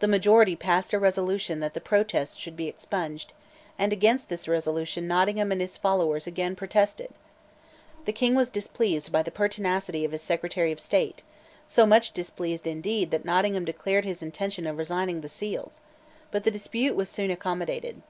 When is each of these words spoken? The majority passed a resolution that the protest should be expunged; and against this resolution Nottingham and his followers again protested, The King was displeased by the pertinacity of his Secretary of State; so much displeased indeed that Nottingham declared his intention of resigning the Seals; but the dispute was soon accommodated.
The 0.00 0.06
majority 0.06 0.54
passed 0.54 0.92
a 0.92 0.98
resolution 0.98 1.60
that 1.60 1.72
the 1.72 1.80
protest 1.80 2.38
should 2.38 2.58
be 2.58 2.68
expunged; 2.68 3.32
and 3.78 3.90
against 3.90 4.28
this 4.28 4.46
resolution 4.46 5.08
Nottingham 5.08 5.50
and 5.50 5.62
his 5.62 5.78
followers 5.78 6.26
again 6.26 6.54
protested, 6.54 7.08
The 8.04 8.12
King 8.12 8.34
was 8.34 8.50
displeased 8.50 9.10
by 9.10 9.22
the 9.22 9.30
pertinacity 9.30 10.04
of 10.04 10.12
his 10.12 10.20
Secretary 10.20 10.72
of 10.72 10.80
State; 10.80 11.22
so 11.66 11.86
much 11.86 12.12
displeased 12.12 12.66
indeed 12.66 13.10
that 13.12 13.24
Nottingham 13.24 13.64
declared 13.64 14.04
his 14.04 14.22
intention 14.22 14.66
of 14.66 14.76
resigning 14.76 15.22
the 15.22 15.26
Seals; 15.30 15.80
but 16.30 16.44
the 16.44 16.50
dispute 16.50 16.94
was 16.94 17.08
soon 17.08 17.30
accommodated. 17.30 18.02